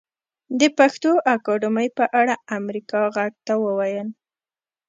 [0.59, 4.07] د پښتو اکاډمۍ په اړه امريکا غږ ته وويل